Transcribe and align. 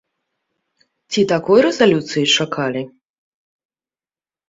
Ці 1.11 1.21
такой 1.33 1.59
рэзалюцыі 1.67 2.25
чакалі? 2.39 2.81